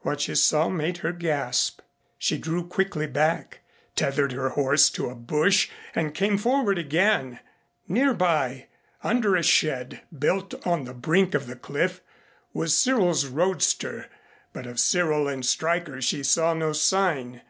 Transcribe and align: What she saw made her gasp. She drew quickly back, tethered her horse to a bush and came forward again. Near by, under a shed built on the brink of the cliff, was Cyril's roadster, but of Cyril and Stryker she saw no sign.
What 0.00 0.22
she 0.22 0.34
saw 0.34 0.70
made 0.70 0.96
her 1.04 1.12
gasp. 1.12 1.82
She 2.16 2.38
drew 2.38 2.66
quickly 2.66 3.06
back, 3.06 3.60
tethered 3.96 4.32
her 4.32 4.48
horse 4.48 4.88
to 4.88 5.10
a 5.10 5.14
bush 5.14 5.68
and 5.94 6.14
came 6.14 6.38
forward 6.38 6.78
again. 6.78 7.40
Near 7.86 8.14
by, 8.14 8.68
under 9.04 9.36
a 9.36 9.42
shed 9.42 10.00
built 10.18 10.54
on 10.66 10.84
the 10.84 10.94
brink 10.94 11.34
of 11.34 11.46
the 11.46 11.54
cliff, 11.54 12.00
was 12.54 12.74
Cyril's 12.74 13.26
roadster, 13.26 14.06
but 14.54 14.64
of 14.64 14.80
Cyril 14.80 15.28
and 15.28 15.44
Stryker 15.44 16.00
she 16.00 16.22
saw 16.22 16.54
no 16.54 16.72
sign. 16.72 17.42